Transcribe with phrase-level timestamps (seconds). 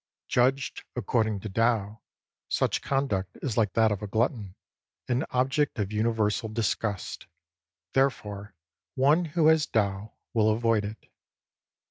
[0.27, 2.01] Judged according to Tao,
[2.49, 4.55] such conduct is like that of a glutton—
[5.09, 7.27] an object of universal disgust.
[7.93, 8.55] Therefore
[8.95, 11.05] one who has Tao will avoid it.